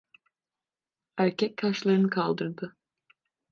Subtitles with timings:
[1.17, 2.75] Erkek kaşlarını kaldırdı.